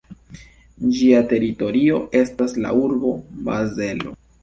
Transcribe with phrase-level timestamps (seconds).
[0.95, 3.15] Ĝia teritorio estas la urbo
[3.51, 4.21] Bazelo.